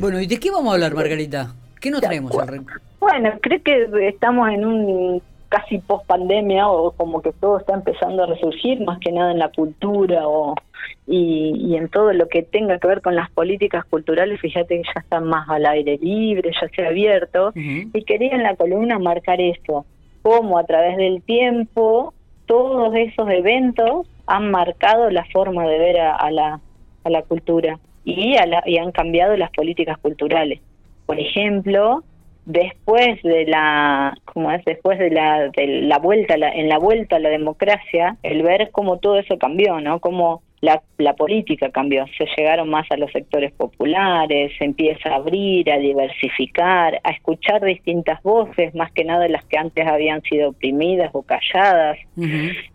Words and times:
Bueno, 0.00 0.20
¿y 0.20 0.26
de 0.26 0.38
qué 0.38 0.50
vamos 0.50 0.70
a 0.70 0.74
hablar, 0.74 0.94
Margarita? 0.94 1.54
¿Qué 1.80 1.90
nos 1.90 2.00
traemos 2.00 2.32
Bueno, 3.00 3.30
creo 3.40 3.62
que 3.62 4.08
estamos 4.08 4.48
en 4.48 4.64
un 4.64 5.22
casi 5.54 5.78
post 5.78 6.06
pandemia 6.06 6.66
o 6.68 6.90
como 6.92 7.22
que 7.22 7.32
todo 7.32 7.58
está 7.58 7.74
empezando 7.74 8.24
a 8.24 8.26
resurgir, 8.26 8.80
más 8.84 8.98
que 8.98 9.12
nada 9.12 9.30
en 9.30 9.38
la 9.38 9.50
cultura 9.50 10.26
o 10.26 10.54
y, 11.06 11.76
en 11.76 11.88
todo 11.88 12.12
lo 12.12 12.28
que 12.28 12.42
tenga 12.42 12.78
que 12.78 12.88
ver 12.88 13.02
con 13.02 13.14
las 13.14 13.30
políticas 13.30 13.84
culturales, 13.84 14.40
fíjate 14.40 14.78
que 14.78 14.82
ya 14.82 15.00
están 15.00 15.24
más 15.24 15.48
al 15.48 15.66
aire 15.66 15.98
libre, 16.00 16.50
ya 16.60 16.68
se 16.68 16.84
ha 16.84 16.88
abierto, 16.88 17.52
y 17.54 18.04
quería 18.04 18.34
en 18.34 18.42
la 18.42 18.56
columna 18.56 18.98
marcar 18.98 19.40
eso, 19.40 19.84
cómo 20.22 20.58
a 20.58 20.64
través 20.64 20.96
del 20.96 21.22
tiempo 21.22 22.14
todos 22.46 22.94
esos 22.96 23.28
eventos 23.30 24.06
han 24.26 24.50
marcado 24.50 25.10
la 25.10 25.24
forma 25.26 25.66
de 25.66 25.78
ver 25.78 26.00
a, 26.00 26.30
la, 26.30 26.60
a 27.04 27.10
la 27.10 27.22
cultura 27.22 27.78
y, 28.04 28.36
a 28.36 28.46
la, 28.46 28.62
y 28.66 28.78
han 28.78 28.92
cambiado 28.92 29.36
las 29.36 29.50
políticas 29.50 29.98
culturales. 29.98 30.60
Por 31.06 31.18
ejemplo, 31.18 32.04
después 32.46 33.22
de 33.22 33.46
la 33.46 34.14
como 34.24 34.50
es 34.50 34.64
después 34.64 34.98
de 34.98 35.10
la 35.10 35.48
de 35.48 35.66
la 35.82 35.98
vuelta 35.98 36.34
en 36.34 36.68
la 36.68 36.78
vuelta 36.78 37.16
a 37.16 37.18
la 37.18 37.30
democracia 37.30 38.18
el 38.22 38.42
ver 38.42 38.70
cómo 38.70 38.98
todo 38.98 39.18
eso 39.18 39.38
cambió 39.38 39.80
no 39.80 39.98
cómo 39.98 40.42
la, 40.64 40.82
la 40.96 41.12
política 41.12 41.70
cambió, 41.70 42.06
se 42.16 42.26
llegaron 42.36 42.70
más 42.70 42.90
a 42.90 42.96
los 42.96 43.12
sectores 43.12 43.52
populares, 43.52 44.52
se 44.58 44.64
empieza 44.64 45.10
a 45.10 45.16
abrir, 45.16 45.70
a 45.70 45.76
diversificar, 45.76 47.00
a 47.04 47.10
escuchar 47.10 47.62
distintas 47.62 48.22
voces, 48.22 48.74
más 48.74 48.90
que 48.92 49.04
nada 49.04 49.28
las 49.28 49.44
que 49.44 49.58
antes 49.58 49.86
habían 49.86 50.22
sido 50.22 50.50
oprimidas 50.50 51.10
o 51.12 51.22
calladas. 51.22 51.98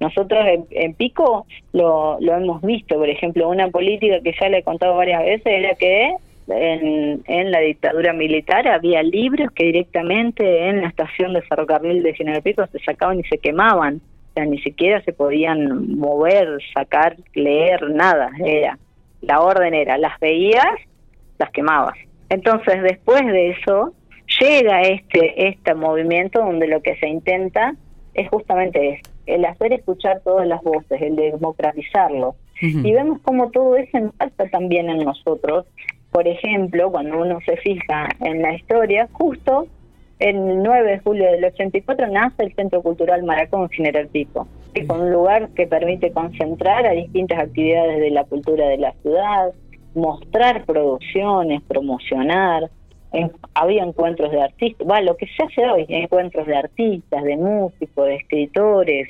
Nosotros 0.00 0.44
en, 0.70 0.94
Pico 0.94 1.46
lo, 1.72 2.18
lo 2.20 2.34
hemos 2.34 2.60
visto, 2.60 2.96
por 2.96 3.08
ejemplo, 3.08 3.48
una 3.48 3.68
política 3.68 4.20
que 4.20 4.34
ya 4.38 4.48
le 4.48 4.58
he 4.58 4.62
contado 4.62 4.94
varias 4.94 5.24
veces 5.24 5.46
era 5.46 5.74
que 5.74 6.12
en, 6.48 7.22
en, 7.26 7.50
la 7.50 7.60
dictadura 7.60 8.12
militar 8.12 8.68
había 8.68 9.02
libros 9.02 9.50
que 9.52 9.64
directamente 9.64 10.68
en 10.68 10.82
la 10.82 10.88
estación 10.88 11.32
de 11.32 11.42
ferrocarril 11.42 12.02
de 12.02 12.14
General 12.14 12.42
Pico 12.42 12.66
se 12.66 12.78
sacaban 12.80 13.20
y 13.20 13.24
se 13.24 13.38
quemaban 13.38 14.00
ni 14.44 14.58
siquiera 14.58 15.02
se 15.02 15.12
podían 15.12 15.96
mover, 15.96 16.58
sacar, 16.74 17.16
leer, 17.34 17.90
nada, 17.90 18.30
era 18.44 18.78
la 19.20 19.40
orden 19.40 19.74
era, 19.74 19.98
las 19.98 20.18
veías, 20.20 20.74
las 21.38 21.50
quemabas. 21.50 21.96
Entonces, 22.28 22.82
después 22.82 23.24
de 23.26 23.50
eso, 23.50 23.92
llega 24.40 24.82
este 24.82 25.48
este 25.48 25.74
movimiento 25.74 26.40
donde 26.40 26.68
lo 26.68 26.82
que 26.82 26.96
se 26.96 27.08
intenta 27.08 27.74
es 28.14 28.28
justamente 28.28 29.00
el 29.26 29.44
hacer 29.44 29.72
escuchar 29.72 30.20
todas 30.24 30.46
las 30.46 30.62
voces, 30.62 31.00
el 31.00 31.16
democratizarlo. 31.16 32.36
Y 32.60 32.92
vemos 32.92 33.20
cómo 33.22 33.52
todo 33.52 33.76
eso 33.76 33.98
impacta 33.98 34.48
también 34.48 34.90
en 34.90 34.98
nosotros. 34.98 35.66
Por 36.10 36.26
ejemplo, 36.26 36.90
cuando 36.90 37.20
uno 37.20 37.38
se 37.46 37.56
fija 37.58 38.08
en 38.20 38.42
la 38.42 38.54
historia, 38.54 39.08
justo 39.12 39.68
el 40.18 40.62
9 40.62 40.90
de 40.90 40.98
julio 40.98 41.30
del 41.30 41.44
84 41.44 42.08
nace 42.08 42.42
el 42.42 42.54
Centro 42.54 42.82
Cultural 42.82 43.22
Maracón 43.22 43.68
General 43.70 44.08
Pico, 44.08 44.48
que 44.74 44.82
es 44.82 44.88
un 44.88 45.12
lugar 45.12 45.50
que 45.50 45.66
permite 45.66 46.10
concentrar 46.10 46.86
a 46.86 46.92
distintas 46.92 47.38
actividades 47.38 48.00
de 48.00 48.10
la 48.10 48.24
cultura 48.24 48.66
de 48.68 48.78
la 48.78 48.92
ciudad, 49.02 49.52
mostrar 49.94 50.64
producciones, 50.64 51.62
promocionar. 51.62 52.68
había 53.54 53.84
encuentros 53.84 54.30
de 54.32 54.42
artistas, 54.42 54.86
va, 54.88 55.00
lo 55.00 55.16
que 55.16 55.26
se 55.26 55.44
hace 55.44 55.64
hoy, 55.70 55.86
encuentros 55.88 56.46
de 56.46 56.56
artistas, 56.56 57.22
de 57.22 57.36
músicos, 57.36 58.06
de 58.06 58.16
escritores. 58.16 59.08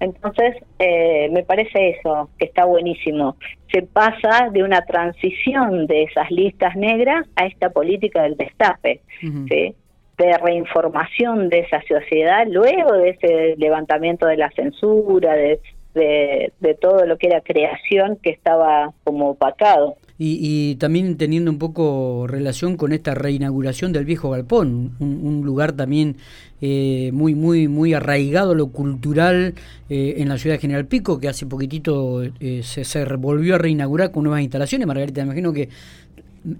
Entonces, 0.00 0.56
eh, 0.78 1.30
me 1.30 1.42
parece 1.42 1.90
eso, 1.90 2.28
que 2.38 2.46
está 2.46 2.66
buenísimo. 2.66 3.36
Se 3.72 3.82
pasa 3.82 4.50
de 4.52 4.62
una 4.62 4.82
transición 4.82 5.86
de 5.86 6.02
esas 6.02 6.30
listas 6.30 6.76
negras 6.76 7.26
a 7.36 7.46
esta 7.46 7.70
política 7.70 8.22
del 8.22 8.36
destape. 8.36 9.00
¿sí? 9.48 9.74
De 10.18 10.38
reinformación 10.38 11.48
de 11.48 11.60
esa 11.60 11.82
sociedad 11.82 12.46
luego 12.48 12.94
de 12.94 13.10
ese 13.10 13.54
levantamiento 13.58 14.26
de 14.26 14.36
la 14.36 14.50
censura, 14.50 15.34
de, 15.34 15.60
de, 15.94 16.74
todo 16.80 17.06
lo 17.06 17.16
que 17.18 17.28
era 17.28 17.40
creación 17.40 18.18
que 18.22 18.30
estaba 18.30 18.92
como 19.04 19.30
opacado. 19.30 19.96
Y, 20.18 20.76
también 20.76 21.18
teniendo 21.18 21.50
un 21.50 21.58
poco 21.58 22.26
relación 22.26 22.78
con 22.78 22.92
esta 22.92 23.14
reinauguración 23.14 23.92
del 23.92 24.06
viejo 24.06 24.30
galpón, 24.30 24.92
un, 24.98 25.42
lugar 25.44 25.72
también 25.72 26.16
eh, 26.62 27.10
muy 27.12 27.34
muy 27.34 27.68
muy 27.68 27.92
arraigado 27.92 28.54
lo 28.54 28.68
cultural 28.68 29.52
eh, 29.90 30.14
en 30.16 30.30
la 30.30 30.38
ciudad 30.38 30.56
de 30.56 30.60
General 30.60 30.86
Pico, 30.86 31.20
que 31.20 31.28
hace 31.28 31.44
poquitito 31.44 32.22
eh, 32.22 32.60
se, 32.62 32.84
se 32.84 33.04
volvió 33.16 33.56
a 33.56 33.58
reinaugurar 33.58 34.10
con 34.10 34.24
nuevas 34.24 34.40
instalaciones. 34.40 34.86
Margarita, 34.86 35.20
me 35.20 35.26
imagino 35.26 35.52
que 35.52 35.68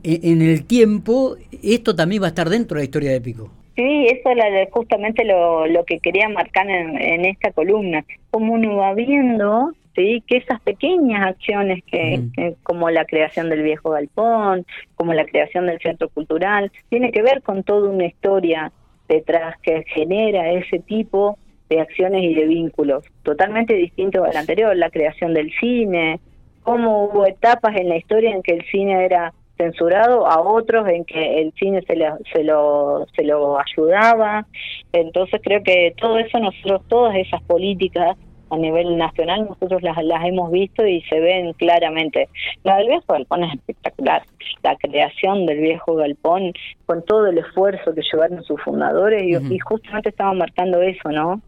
en 0.03 0.43
el 0.43 0.67
tiempo, 0.67 1.37
esto 1.63 1.95
también 1.95 2.23
va 2.23 2.27
a 2.27 2.29
estar 2.31 2.49
dentro 2.49 2.77
de 2.77 2.81
la 2.83 2.85
historia 2.85 3.13
de 3.13 3.21
Pico. 3.21 3.51
Sí, 3.77 4.07
eso 4.07 4.31
es 4.31 4.71
justamente 4.71 5.23
lo, 5.25 5.67
lo 5.67 5.85
que 5.85 5.99
quería 5.99 6.31
marcar 6.31 6.69
en, 6.69 7.27
esta 7.27 7.53
columna. 7.53 8.05
Como 8.31 8.55
uno 8.55 8.77
va 8.77 8.95
viendo 8.95 9.73
¿sí? 9.95 10.23
que 10.27 10.39
esas 10.39 10.61
pequeñas 10.63 11.27
acciones 11.27 11.85
que, 11.85 12.55
como 12.63 12.89
la 12.89 13.05
creación 13.05 13.51
del 13.51 13.63
viejo 13.63 13.91
galpón, 13.91 14.65
como 14.95 15.13
la 15.13 15.27
creación 15.27 15.67
del 15.67 15.79
centro 15.81 16.09
cultural, 16.09 16.73
tiene 16.89 17.13
que 17.13 17.21
ver 17.21 17.43
con 17.43 17.65
toda 17.65 17.91
una 17.91 18.07
historia 18.07 18.73
detrás 19.09 19.57
que 19.61 19.85
genera 19.89 20.51
ese 20.53 20.79
tipo 20.79 21.39
de 21.69 21.81
acciones 21.81 22.23
y 22.23 22.35
de 22.35 22.47
vínculos, 22.47 23.05
totalmente 23.25 23.75
distinto 23.75 24.25
al 24.25 24.37
anterior, 24.37 24.75
la 24.75 24.89
creación 24.89 25.35
del 25.35 25.53
cine, 25.61 26.19
cómo 26.63 27.05
hubo 27.05 27.27
etapas 27.27 27.77
en 27.77 27.91
la 27.91 27.97
historia 27.97 28.31
en 28.31 28.43
que 28.43 28.55
el 28.55 28.65
cine 28.71 29.05
era 29.05 29.35
censurado 29.57 30.27
a 30.27 30.41
otros 30.41 30.89
en 30.89 31.05
que 31.05 31.41
el 31.41 31.53
cine 31.55 31.83
se 31.87 31.97
lo, 31.97 32.19
se 32.33 32.45
lo, 32.45 33.07
se 33.15 33.25
lo 33.25 33.59
ayudaba. 33.59 34.47
Entonces 34.93 35.41
creo 35.43 35.63
que 35.63 35.95
todo 36.01 36.19
eso 36.19 36.39
nosotros, 36.39 36.83
todas 36.89 37.17
esas 37.17 37.43
políticas 37.43 38.17
a 38.51 38.57
nivel 38.57 38.97
nacional 38.97 39.47
nosotros 39.49 39.83
las, 39.83 39.97
las 40.05 40.25
hemos 40.25 40.51
visto 40.51 40.87
y 40.87 41.03
se 41.03 41.19
ven 41.21 41.53
claramente. 41.55 42.29
La 42.63 42.77
del 42.77 42.89
viejo 42.89 43.05
galpón 43.09 43.45
es 43.45 43.55
espectacular. 43.55 44.23
La 44.63 44.77
creación 44.77 45.47
del 45.47 45.59
viejo 45.59 45.95
galpón 45.95 46.53
con 46.87 47.05
todo 47.05 47.27
el 47.27 47.39
esfuerzo 47.39 47.95
que 47.95 48.03
llevaron 48.03 48.43
sus 48.45 48.61
fundadores 48.63 49.23
y, 49.25 49.59
justamente 49.59 50.11
estaban 50.11 50.39
marcando 50.39 50.81
eso, 50.81 51.11
¿no? 51.11 51.41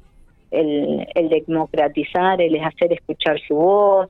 El, 0.51 1.07
el 1.15 1.29
democratizar, 1.29 2.41
el 2.41 2.59
hacer 2.65 2.93
escuchar 2.93 3.39
su 3.47 3.55
voz, 3.55 4.09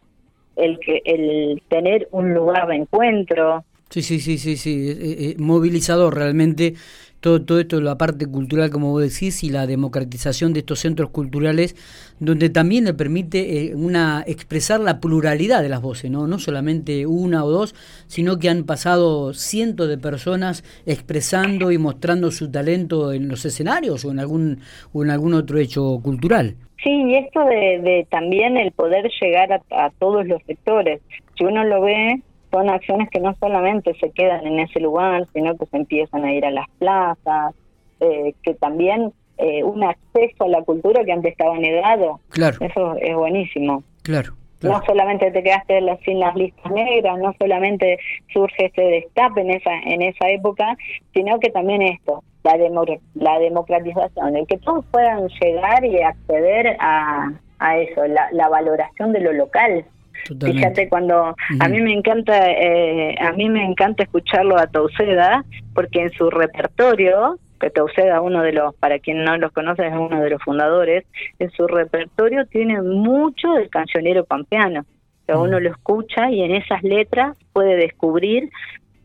el 0.56 0.78
que 0.78 1.03
el 1.04 1.62
tener 1.69 2.09
un 2.10 2.32
lugar 2.32 2.69
de 2.69 2.76
encuentro, 2.76 3.65
Sí, 3.98 4.20
sí, 4.20 4.20
sí, 4.20 4.38
sí, 4.38 4.56
sí, 4.56 4.91
eh, 4.91 4.97
eh, 5.00 5.34
movilizador 5.38 6.14
realmente 6.14 6.75
todo, 7.19 7.44
todo 7.44 7.59
esto, 7.59 7.81
la 7.81 7.98
parte 7.98 8.26
cultural, 8.26 8.70
como 8.70 8.92
vos 8.92 9.03
decís, 9.03 9.42
y 9.42 9.50
la 9.50 9.66
democratización 9.66 10.53
de 10.53 10.60
estos 10.60 10.78
centros 10.78 11.10
culturales, 11.10 11.75
donde 12.20 12.48
también 12.48 12.84
le 12.84 12.94
permite 12.94 13.64
eh, 13.64 13.75
una 13.75 14.22
expresar 14.25 14.78
la 14.78 15.00
pluralidad 15.00 15.62
de 15.62 15.69
las 15.69 15.82
voces, 15.82 16.12
¿no? 16.12 16.28
no 16.28 16.38
solamente 16.38 17.06
una 17.06 17.44
o 17.44 17.50
dos, 17.50 17.75
sino 18.06 18.38
que 18.38 18.48
han 18.48 18.62
pasado 18.66 19.34
cientos 19.34 19.88
de 19.88 19.98
personas 19.98 20.62
expresando 20.86 21.72
y 21.72 21.78
mostrando 21.78 22.30
su 22.30 22.53
talento 22.53 23.12
en 23.12 23.26
los 23.26 23.44
escenarios 23.44 24.04
o 24.04 24.12
en 24.12 24.20
algún, 24.20 24.60
o 24.92 25.03
en 25.03 25.10
algún 25.10 25.34
otro 25.34 25.59
hecho 25.59 25.98
cultural. 26.04 26.54
Sí, 26.84 26.91
y 26.91 27.16
esto 27.16 27.44
de, 27.44 28.06
también 28.10 28.56
el 28.56 28.70
poder 28.70 29.10
llegar 29.20 29.53
a, 29.53 29.86
a 29.86 29.91
todos 29.98 30.25
los 30.25 30.41
sectores. 30.44 31.00
Si 31.36 31.42
uno 31.42 31.65
lo 31.65 31.80
ve, 31.80 32.22
son 32.50 32.70
acciones 32.70 33.09
que 33.10 33.20
no 33.20 33.34
solamente 33.41 33.94
se 34.00 34.10
quedan 34.10 34.47
en 34.47 34.60
ese 34.60 34.81
lugar, 34.81 35.26
sino 35.32 35.56
que 35.56 35.66
se 35.66 35.76
empiezan 35.76 36.25
a 36.25 36.32
ir 36.32 36.44
a 36.44 36.50
las 36.50 36.66
plazas, 36.78 37.54
eh, 38.00 38.34
que 38.42 38.54
también 38.54 39.12
eh, 39.38 39.62
un 39.64 39.84
acceso 39.84 40.44
a 40.44 40.48
la 40.48 40.62
cultura 40.62 41.04
que 41.04 41.12
antes 41.12 41.32
estaba 41.32 41.59
negado. 41.59 42.20
Claro. 42.31 42.59
Eso 42.60 42.97
es 42.97 43.14
buenísimo. 43.14 43.82
Claro. 44.03 44.34
No 44.60 44.82
solamente 44.84 45.31
te 45.31 45.42
quedaste 45.42 45.81
sin 46.04 46.19
las 46.19 46.34
listas 46.34 46.72
negras, 46.72 47.16
no 47.19 47.32
solamente 47.38 47.97
surge 48.32 48.66
ese 48.66 48.82
destape 48.82 49.42
en 49.42 49.50
esa 49.50 49.70
en 49.86 50.03
esa 50.03 50.28
época, 50.30 50.76
sino 51.15 51.39
que 51.39 51.51
también 51.51 51.80
esto, 51.83 52.24
la, 52.42 52.56
la 53.15 53.39
democratización, 53.39 54.34
el 54.34 54.47
que 54.48 54.59
todos 54.59 54.84
puedan 54.91 55.28
llegar 55.41 55.84
y 55.84 56.03
acceder 56.03 56.77
a, 56.80 57.30
a 57.60 57.78
eso, 57.78 58.04
la, 58.09 58.28
la 58.33 58.48
valoración 58.48 59.12
de 59.12 59.21
lo 59.21 59.33
local, 59.33 59.84
Fíjate 60.28 60.89
cuando 60.89 61.34
a 61.60 61.69
mí 61.69 61.80
me 61.80 61.92
encanta 61.92 62.51
eh, 62.51 63.15
a 63.21 63.33
mí 63.33 63.48
me 63.48 63.65
encanta 63.65 64.03
escucharlo 64.03 64.59
a 64.59 64.66
Tauceda 64.66 65.45
porque 65.75 66.03
en 66.03 66.10
su 66.10 66.30
repertorio 66.30 67.39
que 67.60 67.71
Tauceda 67.71 68.21
uno 68.21 68.42
de 68.42 68.53
los 68.53 68.75
para 68.77 68.98
quien 68.98 69.25
no 69.25 69.36
los 69.36 69.53
conoce 69.53 69.86
es 69.86 69.95
uno 69.95 70.21
de 70.21 70.30
los 70.30 70.42
fundadores 70.42 71.04
en 71.39 71.51
su 71.51 71.66
repertorio 71.66 72.47
tiene 72.47 72.80
mucho 72.83 73.53
del 73.53 73.69
cancionero 73.71 74.25
pampeano. 74.25 74.84
O 75.30 75.42
uno 75.42 75.60
lo 75.60 75.69
escucha 75.69 76.30
y 76.30 76.41
en 76.41 76.54
esas 76.54 76.83
letras 76.83 77.36
puede 77.53 77.77
descubrir 77.77 78.48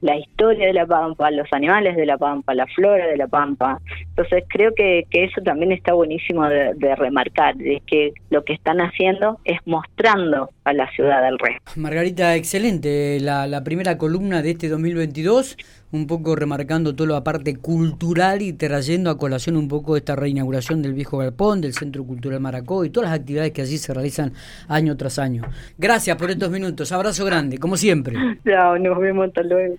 la 0.04 0.18
historia 0.18 0.68
de 0.68 0.74
la 0.74 0.86
pampa, 0.86 1.32
los 1.32 1.48
animales 1.52 1.96
de 1.96 2.06
la 2.06 2.18
pampa, 2.18 2.54
la 2.54 2.68
flora 2.68 3.08
de 3.08 3.16
la 3.16 3.28
pampa, 3.28 3.80
Entonces 4.16 4.44
creo 4.48 4.76
que, 4.76 5.08
que 5.10 5.24
eso 5.24 5.42
también 5.42 5.72
está 5.72 5.94
buenísimo 5.94 6.48
de, 6.48 6.96
remarcar, 6.96 7.56
de 7.56 7.82
que 7.88 8.14
lo 8.30 8.44
que 8.44 8.54
están 8.54 8.80
haciendo 8.80 9.40
es 9.44 9.60
mostrando 9.66 10.52
a 10.66 10.74
la 10.74 10.90
ciudad 10.92 11.24
del 11.24 11.40
resto. 11.40 11.64
Margarita, 11.76 12.36
excelente 12.36 13.20
la, 13.20 13.48
la 13.48 13.64
primera 13.64 13.98
columna 13.98 14.44
de 14.44 14.52
este 14.52 14.70
2022, 14.70 15.58
un 15.94 16.06
poco 16.06 16.36
remarcando 16.36 16.96
toda 16.96 17.14
la 17.14 17.24
parte 17.24 17.56
cultural 17.56 18.44
y 18.44 18.54
trayendo 18.54 19.10
a 19.10 19.18
colación 19.18 19.58
un 19.58 19.68
poco 19.68 19.98
esta 19.98 20.16
reinauguración 20.16 20.84
del 20.84 20.94
viejo 20.94 21.18
galpón, 21.18 21.62
del 21.62 21.74
Centro 21.74 22.04
Cultural 22.04 22.40
Maracó 22.40 22.86
y 22.86 22.92
todas 22.92 23.10
las 23.10 23.20
actividades 23.20 23.52
que 23.52 23.64
allí 23.64 23.80
se 23.80 23.96
realizan 23.96 24.34
año 24.68 24.96
tras 24.96 25.18
año. 25.18 25.44
Gracias 25.80 26.16
por 26.18 26.30
estos 26.30 26.52
minutos, 26.52 26.92
abrazo 26.92 27.26
grande, 27.26 27.58
como 27.58 27.78
siempre. 27.78 28.16
Chao, 28.46 28.78
nos 28.78 29.00
vemos, 29.00 29.28
hasta 29.28 29.42
luego. 29.42 29.76